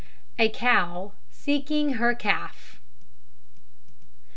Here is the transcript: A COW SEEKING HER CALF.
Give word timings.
A 0.39 0.49
COW 0.49 1.13
SEEKING 1.29 1.93
HER 1.99 2.15
CALF. 2.15 2.79